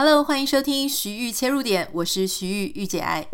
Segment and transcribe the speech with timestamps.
[0.00, 3.26] Hello，欢迎收听徐玉切入点，我是徐玉御姐爱。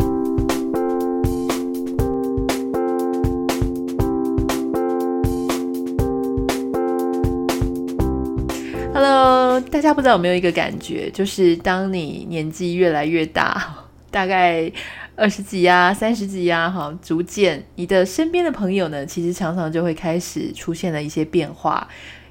[8.95, 14.73] Hello，大家不知道有没有一个感觉，就是当你年纪越来越大， 大概
[15.17, 21.87] 二十几呀、三十几呀，哈，逐渐你的身边的朋友呢，其实常常就会开始出现了一些变化。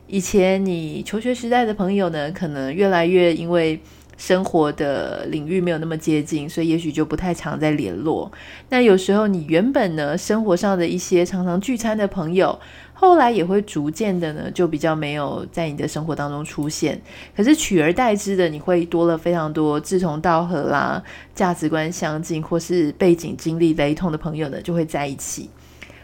[0.08, 3.80] 以前你求学时代的朋友呢，可能越来越因为
[4.24, 8.32] 生活的领域没有那么接近，所以也许就不太常在联络。
[8.70, 12.58] 那有时候你原本呢，生活上的一些常常聚餐的朋友，
[12.94, 17.02] 后来也会逐渐的呢，就比较没有在你的生活当中出现。
[17.36, 21.04] 可是取而代之的，你会多了非常多志同道合啦、
[21.36, 25.50] 价值观相近或是背景经历雷同的朋友呢，就会在一起。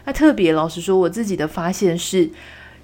[0.04, 2.28] 那特别老实说，我自己的发现是。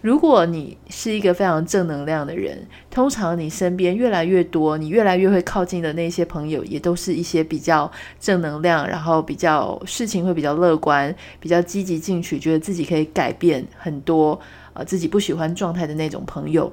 [0.06, 14.38] 如果你是一个非常正能量的人，通常你身边越来越多，你越来越会靠近的那些朋友，也都是一些比较正能量，然后比较事情会比较乐观，比较积极进取，觉得自己可以改变很多，
[14.74, 16.72] 呃，自己不喜欢状态的那种朋友。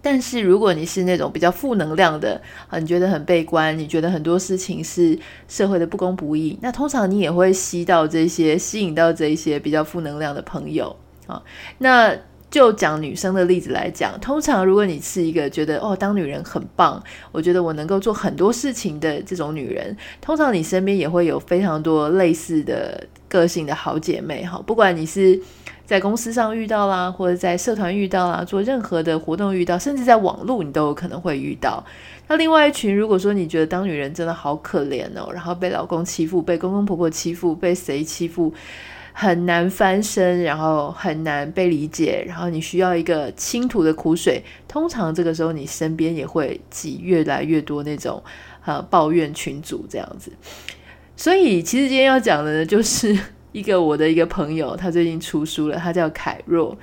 [0.00, 11.42] 但是如果你是那种比较负能量的，啊，你觉得很悲观，你觉得很多事情是社会的不公不义，那通常你也会吸到这些，吸引到这一些比较负能量的朋友啊，
[11.76, 12.16] 那。
[12.50, 24.60] 就讲女生的例子来讲，通常如果你是一个觉得哦，当女人很棒，我觉得我能够做很多事情的这种女人，通常你身边也会有非常多类似的个性的好姐妹哈。
[24.66, 25.40] 不管你是
[25.86, 31.84] 在公司上遇到啦，或者在社团遇到啦，做任何的活动遇到，甚至在网络你都有可能会遇到。
[32.26, 38.52] 那另外一群，如果说你觉得当女人真的好可怜哦，然后被老公欺负，被公公婆婆欺负，被谁欺负？
[39.20, 44.42] 很难翻身，然后很难被理解，然后你需要一个倾吐的苦水。
[44.66, 48.22] 通常这个时候，你身边也会挤越来越多那种
[48.64, 50.32] 呃抱怨群组这样子。
[51.16, 53.14] 所以，其实今天要讲的呢，就是
[53.52, 56.74] 一个我的一个朋友，他最近出书了，他叫凯若。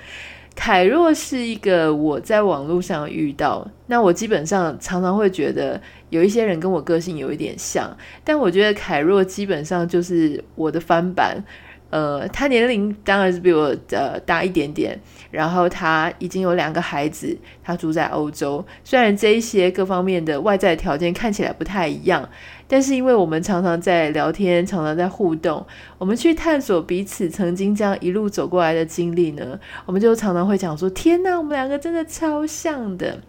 [0.54, 5.82] 凯若是一个我在网络上遇到，那我基本上常常会觉得
[6.12, 11.44] 有一些人跟我个性有一点像，但我觉得凯若基本上就是我的翻版。
[11.90, 15.00] 呃，他年龄当然是比我呃大一点点，
[15.32, 18.66] 然后他已经有两个孩子，他住在欧洲。
[18.84, 22.28] 虽然这一些各方面的外在条件看起来不太一样，
[22.68, 25.66] 但是因为我们常常在聊天，常常在互动，
[25.98, 33.20] 我们去探索彼此曾经这样一路走过来的经历呢，我们就常常会讲说：天哪，我们两个真的超像的。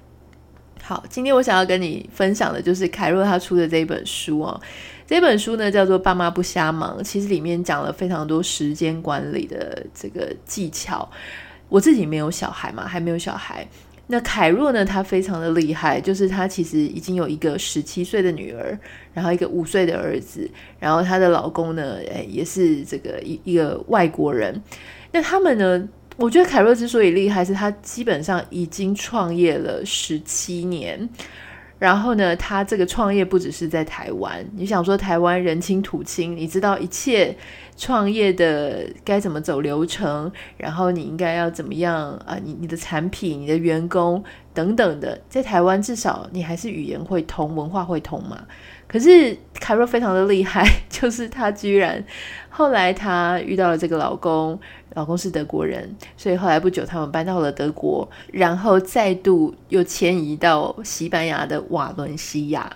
[0.83, 4.61] 好，今天我想要跟你分享的就是凯若他出的这一本书哦。
[5.09, 11.11] 这本书呢叫做《爸妈不瞎忙》，其实里面讲了非常多时间管理的这个技巧。
[11.71, 13.67] 我自己没有小孩嘛，还没有小孩。
[14.09, 18.79] 那凯若呢，她非常的厉害，就是她其实已经有一个十七岁的女儿，
[19.15, 20.47] 然后一个五岁的儿子，
[20.79, 24.63] 然后她的老公呢，诶，也是这个一一个外国人。
[25.11, 31.09] 那他们呢，我觉得凯若之所以厉害，是她基本上已经创业了十七年。
[31.79, 34.45] 然后呢，他这个创业不只是在台湾。
[34.57, 37.37] 你想说台湾人亲土亲，你知道一切
[37.77, 42.37] 创业的该怎么走流程，然后你应该要怎么样啊？
[42.43, 44.23] 你你的产品、你的员工
[44.53, 48.45] 等等的，在台湾至少你还是语言会通，文化会通嘛。
[48.89, 52.03] 可是凯若非常的厉害， 就是她居然
[52.49, 54.59] 后来她遇到了这个老公。
[54.95, 62.69] 老公是德国人，所以后来不久他们搬到了德国，然后再度又迁移到西班牙的瓦伦西亚。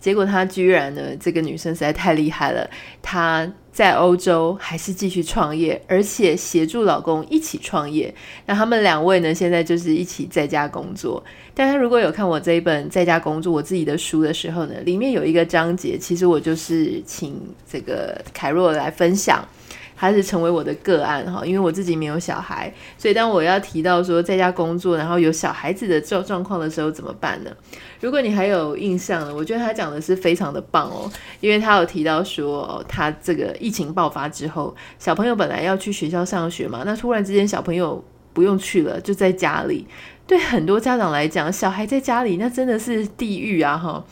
[0.00, 2.68] 结果她居然呢，这个女生实在太厉害了，
[3.02, 8.12] 她在欧洲还是继续创业，而且协助老公一起创业。
[8.46, 11.22] 那他们两位呢，现在就是一起在家工作。
[11.54, 19.46] 大家如果有看我这一本在家工作我自己的书的时候呢，里面有一个章节，其实我就是请这个凯若来分享。
[20.00, 27.50] 还是成为我的个案哈，因为我自己没有小孩，所以当我要提到说在家工作，然后有小孩子的状状况的时候怎么办呢？
[28.00, 38.00] 如果你还有印象呢，我觉得他讲的是非常的棒哦，因为他有提到说，他这个疫情爆发之后，小朋友本来要去学校上学嘛，那突然之间小朋友
[38.32, 39.84] 不用去了，就在家里，
[40.28, 44.04] 对很多家长来讲，小孩在家里那真的是地狱啊哈。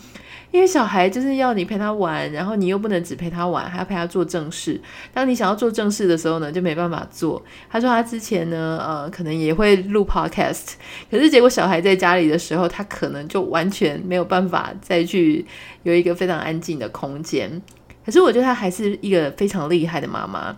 [0.51, 4.81] 因为小孩就是要你陪他玩，然后你又不能只陪他玩，还要陪他做正事。
[5.13, 7.43] 当你想要做正事的时候呢，就没办法做。
[7.69, 10.75] 他说他之前呢，呃，可能也会录 podcast，
[11.11, 15.45] 可是结果小孩在家里的时候，他可能就完全没有办法再去
[15.83, 17.61] 有一个非常安静的空间。
[18.05, 20.57] 可是我觉得他还是一个非常厉害的妈妈。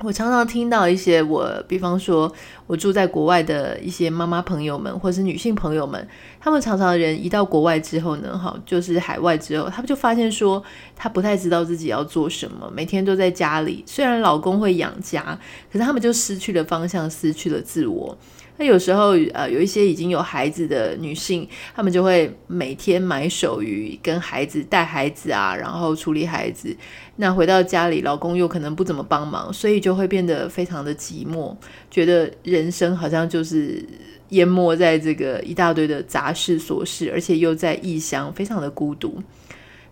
[0.00, 2.32] 我常常听到一些我，比方说
[2.66, 6.08] 我住在国外的一些妈妈朋友们，或是女性朋友们，
[6.40, 10.60] 他们常常人一到国外之后呢，哈，就是海外之后，他们就发现说，
[10.96, 15.38] 他不太知道自己要做什么，每天都在家里，虽然老公会养家，
[15.70, 18.16] 可是他们就失去了方向，失去了自我。
[18.58, 26.76] 那有时候，呃，有一些已经有孩子的女性，她们就会每天埋首于跟孩子带孩子啊，然后处理孩子。
[27.16, 31.56] 那回到家里，老公又可能不怎么帮忙，所以就会变得非常的寂寞，
[31.90, 33.84] 觉得人生好像就是
[34.30, 39.20] 淹没在这个一大堆的杂事琐事，而且又在异乡，非常的孤独。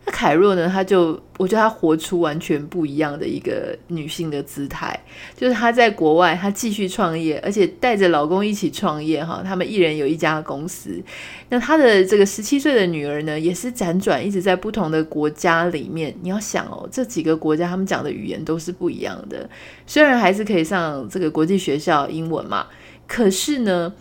[0.07, 0.67] 那凯若呢？
[0.67, 4.99] 她就我觉得她活出完全不一样的一个女性的姿态，
[5.37, 9.43] 就是她在国外，她继续创业，而且带着老公一起创业哈。
[9.45, 10.99] 他们一人有一家公司。
[11.51, 16.15] 那她的这个十七岁的女儿呢，也是辗转一直在不同的国家里面。
[16.23, 19.49] 你要想哦，这几个国家他们讲的语言都是不一样的。
[19.87, 22.67] 虽然还是可以上这个国际学校英文嘛，
[23.07, 23.93] 可是呢。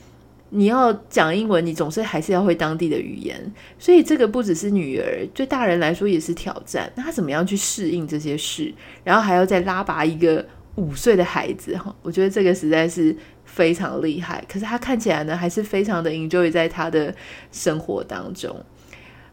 [0.52, 6.92] 你要讲英文，你总是还是要会当地的语言，所以这个不只是女儿，对大人来说也是挑战。
[6.96, 8.74] 那他怎么样去适应这些事？
[9.04, 10.44] 然后还要再拉拔一个
[10.76, 13.16] 五岁的孩子，哈，我觉得这个实在是
[13.46, 14.44] 非常厉害。
[14.52, 17.14] 可是他看起来呢，还是非常的 enjoy 在他的
[17.52, 18.56] 生活当中。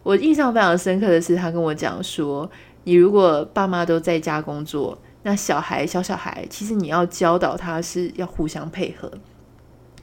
[0.03, 2.49] 我印象非常深刻的是，他跟我讲说，
[2.85, 9.11] 你如果爸妈都在家工作，那小孩小小孩，其实你要教导他是要互相配合。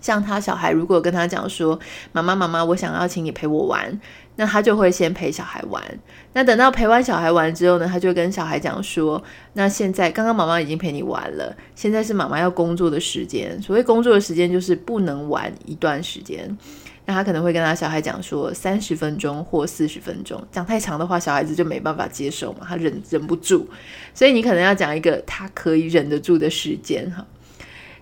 [0.03, 1.79] 像他小孩如果跟他讲说
[2.11, 4.00] ：“妈妈，妈妈，我想要请你陪我玩。”
[4.35, 5.81] 那他就会先陪小孩玩。
[6.33, 9.23] 那等到陪完小孩玩之后呢，他就跟小孩讲说
[9.53, 13.61] ：“那现在刚刚妈妈已经陪你玩了，现在是妈妈要工作的时间。
[13.61, 16.57] 所谓工作的时间就是不能玩一段时间。
[17.05, 23.67] 那他可能会跟他小孩讲说三十分钟或四十分钟，讲太长的话，小孩子就没办法接受嘛，他忍忍不住。
[24.13, 27.25] 所以你可能要讲一个他可以忍得住的时间哈。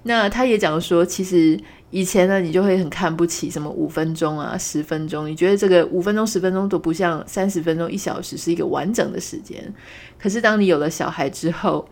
[0.03, 1.59] 那他也讲说，其实。
[1.93, 9.61] 以前呢，你就会很看不起什么五分钟啊、十分钟，你觉得这个五分钟、十分钟都不像三十分钟、一小时是一个完整的时间。
[10.17, 11.85] 可是当你有了小孩之后，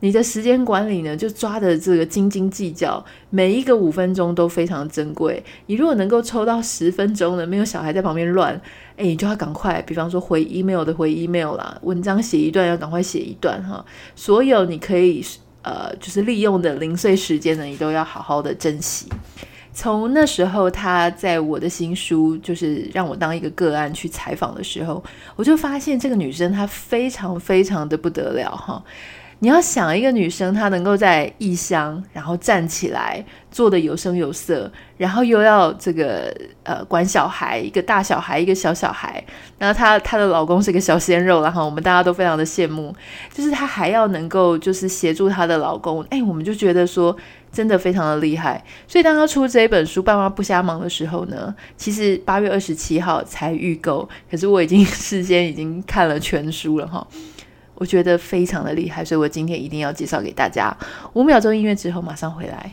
[0.00, 5.44] 你的时间管理呢，就抓的这个斤斤计较，每一个五分钟都非常珍贵。
[5.66, 8.58] 你如果能够抽到十分钟呢，没有小孩在旁边乱，
[8.96, 13.84] 诶，你就要赶快，比方说回 email 的回 email 啦，文章写一段要赶快写一段哈，
[14.16, 15.22] 所有你可以。
[15.62, 19.08] 呃，就是利用的零碎时间呢，你都要好好的珍惜。
[19.74, 25.02] 从那时候，他在我的新书，就是让我当一个个案去采访的时候，
[25.34, 28.84] 我就发现这个女生她非常非常的不得了哈。
[29.42, 39.20] 你要想一个女生，她能够在异乡，然后站起来，做得有声有色，然后又要这个呃管小孩，一个大小孩，一个小小孩，
[39.58, 42.94] 然后她她的老公是个小鲜肉，然后我们大家都非常的羡慕，
[43.34, 47.16] 就是她还要能够就是协助她的老公，哎，我们就觉得说
[47.50, 48.62] 真的非常的厉害。
[48.86, 57.04] 所以当她出这一本书《爸妈不瞎忙》的时候呢，其实八月二十七号才预购，可是我已经事先已经看了全书了哈。
[57.82, 60.72] 我觉得非常的厉害，所以我今天一定要介绍给大家。
[61.14, 62.70] 五秒钟音乐之后，马上回来。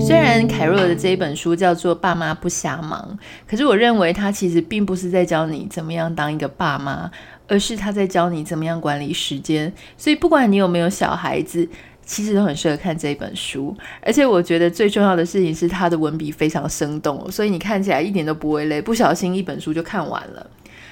[0.00, 7.10] 虽然凯若的这一本书叫做《爸妈不瞎忙》，可是我认为他其实并不是在教你怎么样当一个爸妈，
[7.46, 9.70] 而是他在教你怎么样管理时间。
[9.98, 11.68] 所以不管你有没有小孩子，
[12.04, 20.50] 其实都很适合看这一本书，而且我觉得最重要的事情是它的文笔非常生动，所以你看起来一点都不会累，不小心一本书就看完了。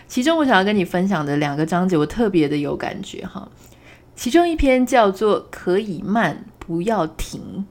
[0.09, 3.49] 其中我想要跟你分享的两个章节，我特别的有感觉哈。
[4.15, 7.67] 其中一篇叫做“可以慢，不要停”。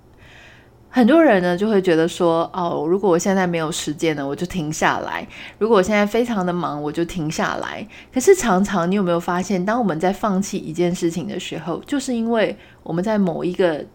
[0.93, 5.25] 很多人呢就会觉得说，哦，如果我现在没有时间了，我就停下来；
[5.57, 7.87] 如果我现在非常的忙，我就停下来。
[8.13, 13.85] 可是常常你有没有发现，当我们在放弃一件事情的时候，就是因为我们在某一个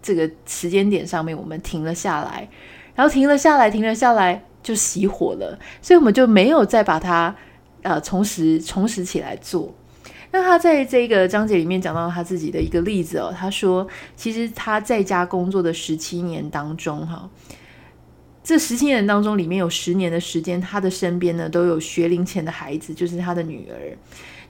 [0.00, 2.48] 这个时间点上面，我们停了下来，
[2.94, 7.36] 然后停了下来，停了下来就熄火了，所以我们就没有再把它
[7.82, 9.74] 呃重拾重拾起来做。
[10.32, 17.28] 那他在这个章节里面讲到他自己的一个例子哦，他说，其实他在家工作的十七年当中，哈，
[18.44, 23.96] 这十七年当中里面有十年的时间，他的身边呢都有学龄前的孩子，就是他的女儿。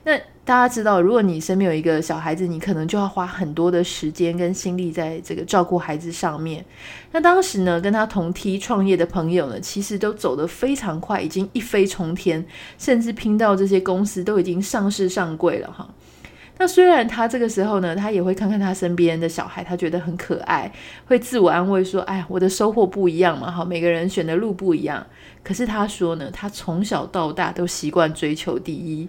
[0.03, 0.19] 那
[0.51, 6.65] 大家知道，如果你身边有一个小孩子，你可能就要花很多的时间跟心力在这个照顾孩子上面。
[7.13, 12.45] 那当时呢，跟他同梯创业的朋友呢，其实都走得非常快，已经一飞冲天，
[12.77, 15.87] 甚至拼到这些公司都已经上市上柜了哈。
[16.57, 20.69] 那虽然他这个时候呢，他也会看看他身边的小孩，他觉得很可爱，
[21.05, 25.07] 会自我安慰说：“哎，我的收获不一样嘛，哈，每个人选的路不一样。”
[25.45, 29.07] 可是他说呢，他从小到大都习惯追求第一。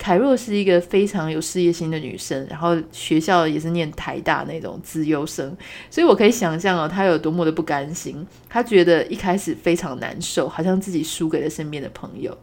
[0.00, 5.54] 凯若是一个非常有事业心的女生，然后学校也是念台大那种资优生，
[5.90, 8.26] 所以我可以想象哦，她有多么的不甘心。
[8.48, 12.34] 她觉得一开始非常难受，好像自己输给了身边的朋友。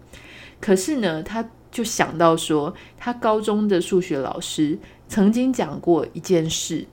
[0.61, 4.77] 可是呢，她就想到说，她高中的数学老师
[5.09, 6.85] 曾经讲过一件事。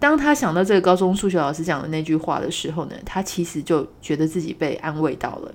[0.00, 5.54] 当她想到这个高中数学老师讲的那句话的时候呢，她其实就觉得自己被安慰到了。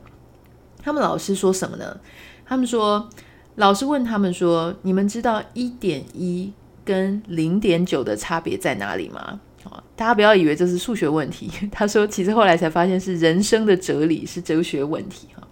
[0.82, 2.00] 他们老师说什么呢？
[2.46, 3.10] 他们说。
[3.60, 6.54] 老师问他们说：“你们知道一点一
[6.86, 9.42] 跟零点九的差别在哪里吗？”
[9.98, 11.52] 大家不要以为这是数学问题。
[11.70, 15.46] 他说：“其实后来才发现是人生的哲理，是哲学问题。”哈，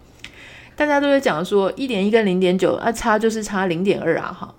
[0.73, 4.31] 大家都在讲说一点一跟零点九啊，差就是差零点二啊。
[4.31, 4.55] 哈，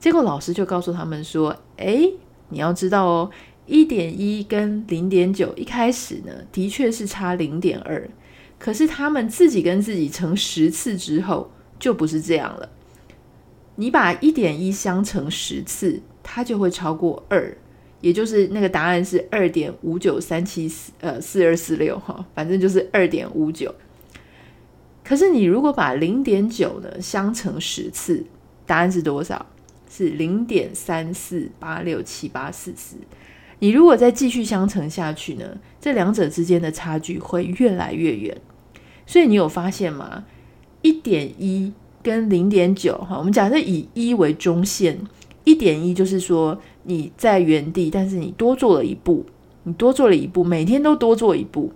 [0.00, 2.12] 结果老师就告诉他们说：“诶，
[2.48, 3.30] 你要知道哦，
[3.66, 8.10] 一点一跟零点九一开始呢，的确是差零点二，
[8.58, 11.48] 可是他们自己跟自己乘十次之后。”
[11.82, 12.70] 就不是这样了。
[13.74, 17.56] 你把一点一相乘十次，它就会超过二，
[18.00, 23.74] 也就是那个答案是二点五九三七四呃四二四六哈，反正就是二点五九。
[25.02, 28.24] 可是你如果把零点九呢相乘十次，
[28.64, 29.44] 答案是多少？
[29.90, 32.96] 是零点三四八六七八四四。
[33.58, 38.40] 你如果再继续相乘下去呢，这两者之间的差距会越来越远。
[39.04, 40.24] 所以你有发现吗？
[40.82, 41.72] 一点一
[42.02, 44.98] 跟零点九，哈，我们假设以一为中线，
[45.44, 49.24] 一点一就是说你在原地，但是你多做了一步，
[49.62, 51.72] 你多做了一步，每天都多做一步。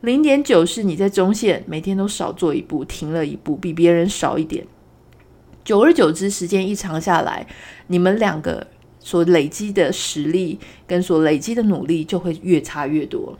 [0.00, 4.66] 零点九是你在中线，每天都少做一步，停了一步，比别人少一点。
[5.64, 7.46] 久而久之，时间一长下来，
[7.86, 8.66] 你们两个
[9.00, 13.36] 所累积的实力跟所累积的努力就会越差越多。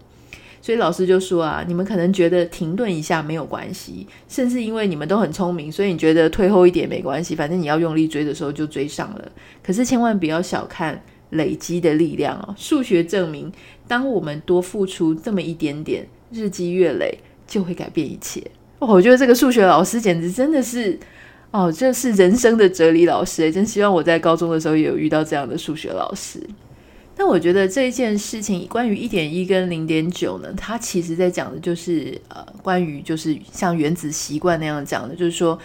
[0.65, 9.31] 所以老师就说啊，你们可能觉得停顿一下没有关系，甚至因为你们都很聪明，所以你觉得退后一点没关系，反正你要用力追的时候就追上了。
[9.63, 10.99] 可是千万不要小看
[11.33, 12.55] 累积的力量哦。
[12.57, 13.53] 数学证明，
[13.87, 18.43] 当我们多付出这么一点点，日积月累就会改变一切。
[18.79, 20.99] 我觉得这个数学老师简直真的是
[21.51, 26.41] 哦，这是人生的哲理老师诶，真希望我在高中的时候也有遇到这样的数学老师。
[27.17, 35.57] 但我觉得这一件事情，关于一点一跟零点九呢，它其实在讲的就是呃，关于就是像原子习惯那样讲的，就是说，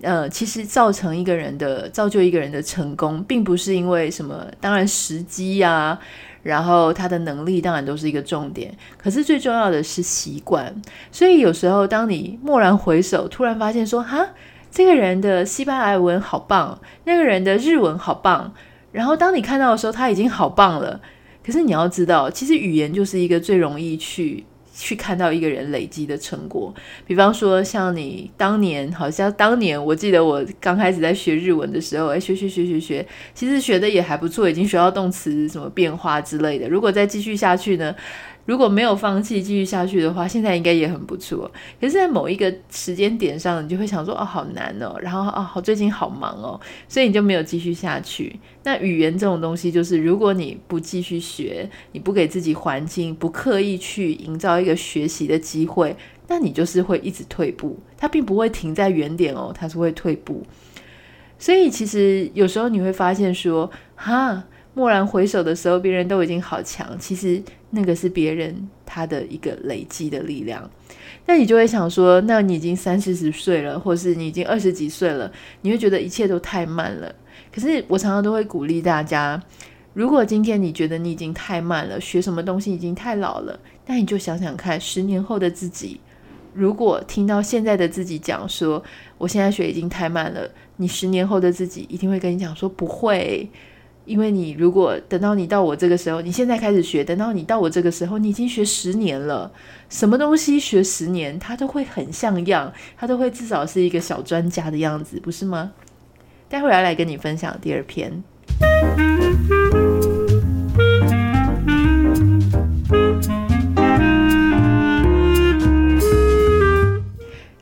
[0.00, 5.98] 呃，其实造成一个人的造就一个人的成功，并不是因为什么，当然时机呀，
[6.42, 10.74] 然后他的能力当然都是一个重点，可是最重要的是习惯。
[11.12, 14.30] 所以有时候当你蓦然回首，突然发现说，哈，
[14.70, 18.54] 这个人的西班牙文好棒，那个人的日文好棒。
[18.94, 21.00] 然后当你看到的时候，他已经好棒了。
[21.44, 26.72] 可是你要知道，其实语言就是一个最容易去去看到一个人累积的成果。
[27.04, 36.68] 比方说，像你当年，好像当年我记得我刚开始在学日文的时候，哎，学学学学学，其实学的也还不错，已经学到动词什么变化之类的。
[36.68, 37.94] 如果再继续下去呢？
[38.46, 41.50] 如果没有放弃继续下去的话，现在应该也很不错。
[41.80, 48.38] 可是，在某一个时间点上，你就会想说：“哦，好难哦。”然后啊，哦，最近好忙哦，所以你就没有继续下去。
[48.64, 55.96] 那语言这种东西，就是如果你不继续学，你不给自己环境，不刻意去营造一个学习的机会，
[56.28, 57.78] 那你就是会一直退步。
[57.96, 60.44] 它并不会停在原点哦，它是会退步。
[61.38, 64.44] 所以，其实有时候你会发现说：“哈。”
[64.76, 66.98] 蓦然回首的时候，别人都已经好强。
[66.98, 67.40] 其实
[67.74, 70.70] 那个是别人他的一个累积的力量。
[71.26, 75.30] 那你就会想说，那你已经三四十岁了，或是你已经二十几岁了，
[75.62, 77.14] 你会觉得一切都太慢了。
[77.52, 79.42] 可是我常常都会鼓励大家，
[79.92, 86.00] 如果今天你觉得你已经太慢了，学什么东西已经太老了，那你就想想看，十年后的自己，
[86.52, 88.82] 如果听到现在的自己讲说，
[89.18, 93.48] 我现在学已经太慢了，你十年后的自己一定会跟你讲说，不会。
[94.04, 99.50] 因为你如果等到你到我这个时候，你现在开始学，等到你到我这个时候，你已经学十年了。
[99.88, 105.72] 什么东西学十年，它都会很像样，它都会至少是一个小专家的样子，不是吗？
[106.48, 108.22] 待会儿要来跟你分享第二篇。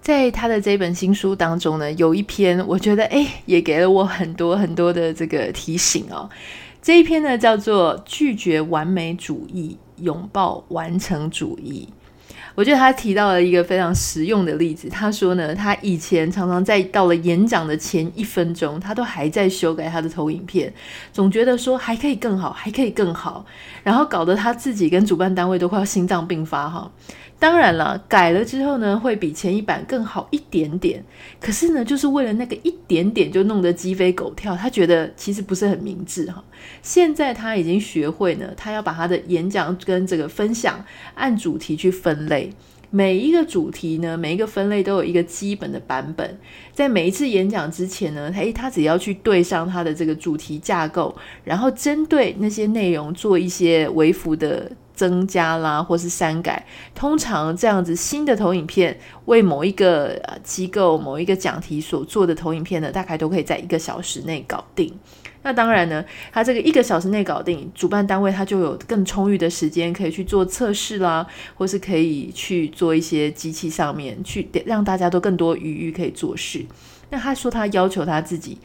[0.03, 6.29] 在他的这本新书当中呢，有一篇我觉得诶，也给了我很多很多的这个提醒哦。
[6.83, 11.89] 这一篇呢叫做《拒绝完美主义，拥抱完成主义》。
[12.55, 14.89] 我觉得他提到了一个非常实用的例子。
[14.91, 20.71] 他说呢，他以前常常在到了演讲的前一分钟，他都还在修改他的投影片，
[21.13, 23.47] 总觉得说还可以更好，还可以更好，
[23.85, 26.91] 然后搞得他自己跟主办单位都快要心脏病发哈。
[27.43, 31.05] 当然了，改了之后呢，会比前一版更好一点点。
[31.41, 34.57] 可是呢，就是为了那个一点点，就弄得鸡飞狗跳。
[34.57, 36.45] 他觉得其实不是很明智哈。
[36.83, 40.85] 现在他已经学会呢，他要把他的演讲跟这个分享
[41.15, 42.53] 按主题去分类。
[42.93, 46.39] 每一个主题呢，每一个分类都有一个基本的版本。
[46.73, 54.71] 在每一次演讲之前呢，他他只要去对上他的这个主题架构，然后针对那些内容做一些微幅的。
[54.95, 64.93] 增加啦，或是删改，通常这样子新的投影片为某一个机构、某一个讲题所做的投影片呢，大概都可以在一个小时内搞定。
[65.43, 76.65] 那当然呢，他这个一个小时内搞定，主办单位他就有更充裕的时间可以去做测试啦，或是可以去做一些机器上面去让大家都更多余裕可以做事。
[77.11, 78.57] 那他说他要求他自己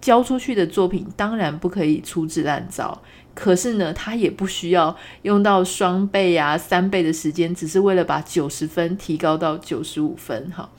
[0.00, 3.00] 交出去的作品，当然不可以粗制滥造。
[3.34, 10.52] 可是呢，他也不需要用到双倍啊、三倍的时间，只是为了把九十分提高到九十五分。
[10.54, 10.70] 哈，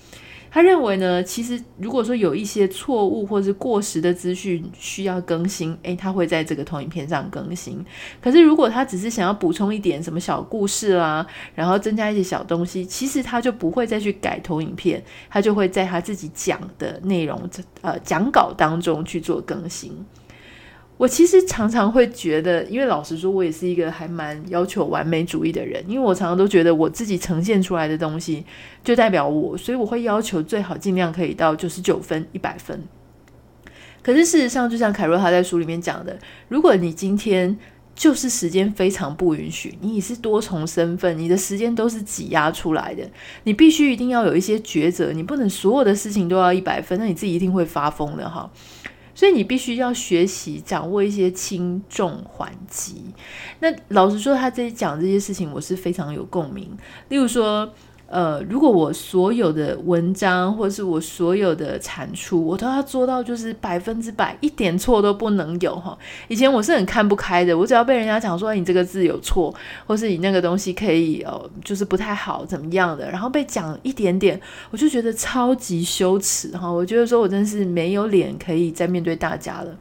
[0.55, 7.85] 他认为呢，其实如果说有一些错误或是过时的资讯需要更新，诶，他会在这个投影片上更新。
[8.21, 17.37] 可是如果他只是想要补充一点什么小故事啦，然后增加一些小东西，其实他就不会再去改投影片，他就会在他自己讲的内容
[17.81, 19.91] 呃讲稿当中去做更新。
[20.97, 25.83] 我其实常常会觉得，因为老实说，我也是一个还蛮要求完美主义的人。
[25.87, 28.45] 因为我常常都觉得我自己呈现出来的东西
[28.83, 32.81] 就代表我，所以我会要求最好尽量可以到九十九分、一百分。
[34.01, 37.57] 可是事实上，就像凯若他在书里面讲的，如果你今天
[37.93, 43.03] 就是时间非常不允许，你也是多重身份，你的时间都是挤压出来的，
[43.43, 48.49] 你必须一定要有一些抉择，你不能所有的事情都要一百分，那你自己一定会发疯的哈。
[49.15, 53.05] 所以你必须要学习掌握一些轻重缓急。
[53.61, 56.77] 那老实说，他这讲这些事情，我是非常有共鸣。
[57.09, 57.73] 例如说，
[58.07, 65.97] 呃，如果我所有的文章或是我所有的产出，我都要做到就是百分之百一点错都不能有哈。
[66.27, 69.53] 以前我是很看不开的，我只要被人家讲说你这个字有错，
[69.87, 76.71] 或是你那个东西可以呃，就是不太好怎么样的，然后被讲一点点，我就觉得超级羞耻哈。
[76.71, 79.75] 我觉得说我真是没有脸可以再面对大家了。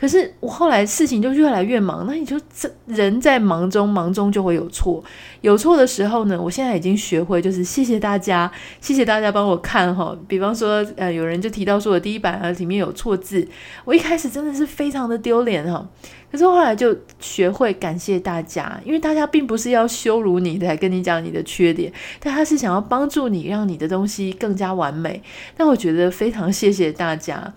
[0.00, 5.02] 可是我后来事情就越来越忙，那你就这人在忙中，忙中就会有错。
[5.40, 10.16] 有错的时候呢，我现在已经学会，就是谢谢大家，谢谢大家帮我看哈。
[10.28, 13.46] 比方说，呃，有人就提到说我第一版啊里面有错字，
[13.84, 15.84] 我一开始真的是非常的丢脸哈。
[16.30, 25.20] 可是后来就学会感谢大家，因为大家并不是要羞辱你才，跟你讲你的缺点，但他是想要帮助你，让你的东西更加完美。
[25.56, 27.52] 但我觉得非常谢谢大家。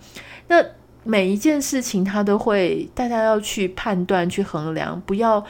[0.48, 0.60] 那。
[1.04, 5.44] 每一件事情，他都会，大家要去判断、去衡量，不要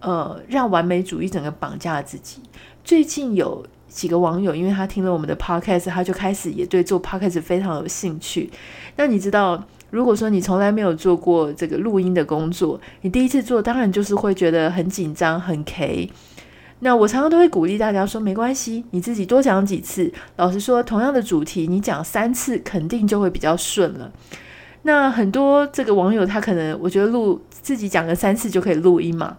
[0.00, 2.40] 呃让完美主义整个绑架自己。
[2.82, 8.50] 最近有几个网友，因为他听了我们的 podcast，他就开始也对做 podcast 非常有兴趣。
[8.96, 16.10] 那你知道，如果说你从来没有做过这个录音的工作，你第一次做，当然就是会觉得很紧张、很 K。
[16.80, 20.12] 那我常常都会鼓励大家说，没关系，你自己多讲几次。
[20.36, 24.12] 老实说，同样的主题，你讲三次，肯定就会比较顺了。
[24.86, 29.36] 那很多这个网友，他可能我觉得录自己讲个三次就可以录音嘛，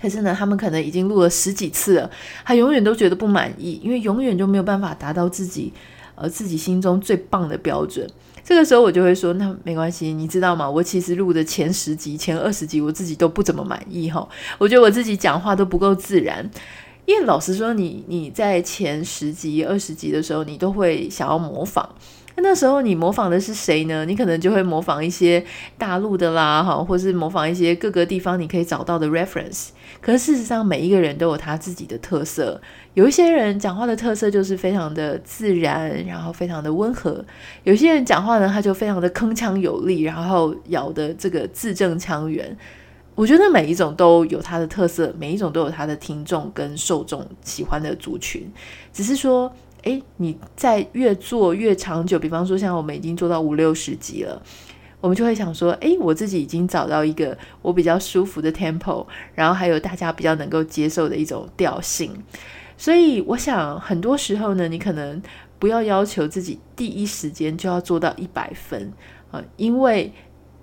[0.00, 2.10] 可是呢，他们可能已经录了十几次了，
[2.44, 5.72] 他永远都觉得不满意，因为永远就没有办法达到自己
[6.16, 8.04] 呃自己心中最棒的标准。
[8.42, 10.68] 这个时候我就会说，那没关系，你知道吗？
[10.68, 16.50] 我其实录的前十集、前二十集，我自己都不怎么满意哈，我觉得我自己讲话都不够自然，
[17.04, 21.88] 因为老实说，你你在前十集、二十集的时候，你都会想要模仿。
[22.42, 24.04] 那时候你模仿的是谁呢？
[24.04, 25.42] 你可能就会模仿一些
[25.78, 29.68] 大陆的啦，哈，或是模仿一些各个地方你可以找到的 reference。
[30.00, 32.60] 可是事实上，每一个人都有他自己的特色。
[32.94, 37.24] 有一些人讲话的特色就是非常的自然，然后非常的温和；
[37.64, 42.56] 有些人讲话呢，他就非常的铿锵有力，然后咬的这个字正腔圆。
[43.14, 48.52] 我觉得每一种都有它的特色，每一种都有它的听众跟受众喜欢的族群，
[48.92, 49.50] 只是说。
[49.86, 54.42] 诶，你在越做越长久，比方说像我们已经做到五六十集了，
[55.00, 62.12] 我们就会想说，诶，我自己已经找到一个我比较舒服的 tempo，然后还有大家比较能够接受的一种调性。
[62.76, 65.22] 所以我想，很多时候呢，你可能
[65.60, 68.92] 不要要求自己第一时间就要做到一百分
[69.30, 70.12] 啊，因为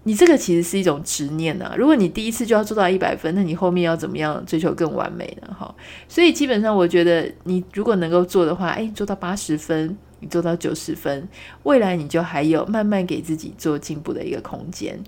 [0.04, 1.76] 你这个其实是一种执念啊。
[1.78, 5.56] 如果你第一次就要做到一百分，那你后面要怎么样追求更完美呢？
[5.58, 5.74] 哈，
[6.08, 11.28] 所以基本上我觉得，你如果能够做的话，哎，做到八十分，你做到九十分，
[11.64, 15.00] 未来你就还有慢慢给自己做进步的一个空间。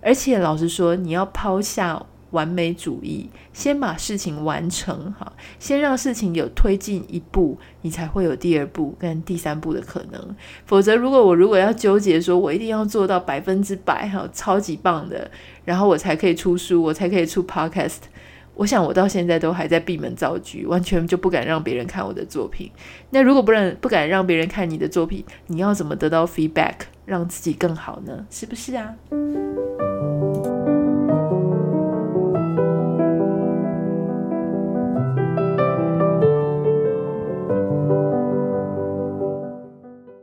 [0.00, 2.06] 而且老实说，你要抛下。
[2.30, 10.36] 完美主义，先把事情完成哈，先让事情有推进一步，你才会有第二步跟第三步的可能。
[10.66, 15.30] 否则，如果我如果要纠结说，我一定要做到百分之百哈，超级棒的，
[15.64, 17.98] 然后我才可以出书，我才可以出 podcast，
[18.54, 22.70] 我想我到现在都还在闭门造车，完全就不敢让别人看我的作品。
[23.10, 26.74] 那如果不让不敢让别人看你的作品，你要怎么得到 feedback，
[27.06, 28.26] 让自己更好呢？
[28.28, 28.94] 是不是啊？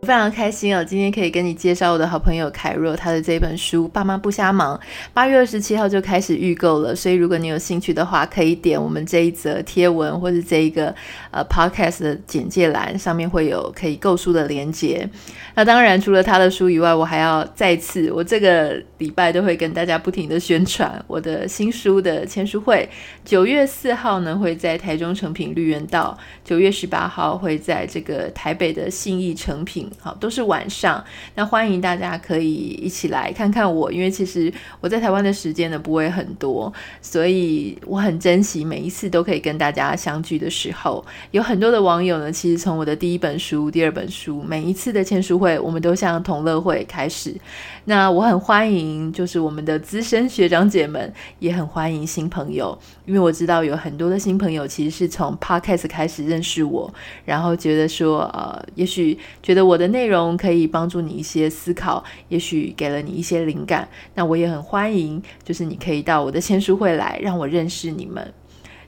[0.06, 4.78] 非常开心哦，今天可以跟你介绍我的好朋友凯若，他的这本书《爸妈不瞎忙》，
[5.14, 6.96] 八月二十七号就开始预购了。
[6.96, 10.94] 所以如果你有兴趣的话，可以点我们这一则贴文或者这一个
[11.32, 15.10] 呃 podcast 的简介栏，上面会有可以购书的链接。
[15.56, 22.88] 那当然，除了他的书以外，我还要再次，我这个礼拜都会跟大家不停的宣传我的新书的签书会。
[23.24, 29.90] 九月四号呢会在台中诚品绿园道，九月十八号会在这个台北的信义诚品。
[30.00, 31.04] 好，都是晚上。
[31.36, 41.04] 那欢迎大家可以一起来看看我，因为其实我在台湾的时间呢不会很多，所以我很珍惜每一次都可以跟大家相聚的时候。
[41.32, 47.36] 有很多的网友呢，其实从我的第一本书、第二本书，每一次的签书会，我们都像同乐会开始。
[47.86, 56.92] 那我很欢迎，就是我们的资深学长姐们，也很欢迎新朋友，因为我知道有很多的新朋友其实是从 Podcast 开始认识我，
[57.26, 68.34] 然后觉得说，呃，也许觉得我的内容可以帮助你一些思考，也许给了你一些灵感，那我也很欢迎，就是你可以到我的签书会来，让我认识你们。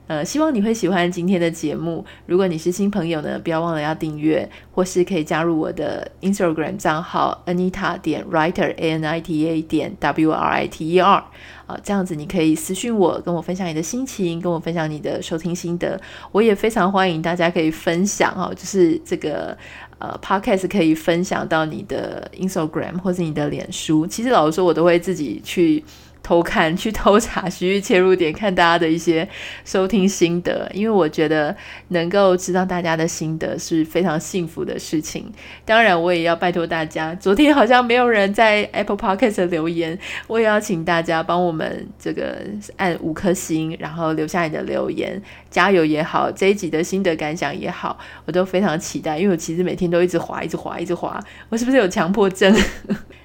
[0.08, 2.06] 呃，希望你会喜欢今天的节目。
[2.26, 10.88] 如果你是新朋友呢，不要忘了要订阅，或是可以加入我的 Instagram 账号 Anita 点 Writer A N I T A 点 W R I T
[10.92, 11.26] E R
[11.66, 16.00] 啊，这样子你可以私讯我，跟我分享你的心情，跟我分享你的收听心得。
[16.32, 19.58] 我也非常欢迎大家可以分享哦，就是这个
[20.00, 24.06] 呃 Podcast 可以分享到你的 Instagram 或是你的脸书。
[24.08, 25.84] 其实老实说，我都会自己去。
[26.28, 29.26] 偷看 去偷查，徐玉切入点，看大家的一些
[29.64, 31.56] 收听心得，因为我觉得
[31.90, 35.32] 能够知道大家的心得是非常幸福的事情。
[35.64, 42.42] 当然，我也要拜托大家，昨天好像没有人在 Apple Podcast 留言，我也要请大家帮我们这个
[42.76, 52.54] 按五颗星，然后留下你的留言，加油也好，这一集的心得感想也好，我都非常期待，因为我其实每天都一直滑，一直滑，一直滑，我是不是有强迫症？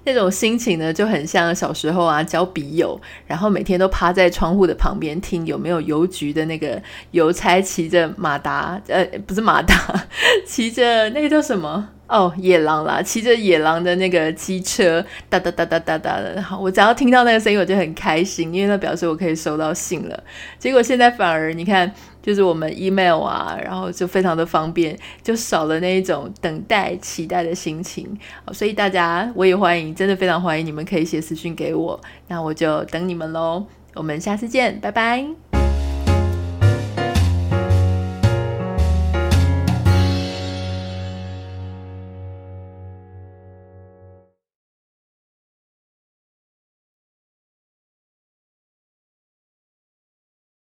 [0.04, 2.91] 那种心情呢，就很像小时候啊，交笔友，
[3.26, 6.80] 然后每天都趴在窗户的旁边听有没有邮局的那个
[7.12, 9.74] 邮差骑着马达，呃，不是马达，
[10.46, 11.88] 骑着那个叫什么？
[12.08, 16.42] 哦，野狼啦，骑着野狼的那个机车，哒哒哒哒哒哒的。
[16.42, 20.22] 好，我只要听到那个声音，我就很开心，因为那表示我可以收到信了。
[20.58, 21.90] 结果现在反而你看，
[22.22, 28.16] 就是我们 email 啊，然后就非常的方便，就少了那一种等待、期待的心情。
[28.52, 33.66] 所以大家我也欢迎，真的非常欢迎你们可以写私讯给我，那我就等你们喽。
[33.94, 35.61] 我们下次见，拜拜。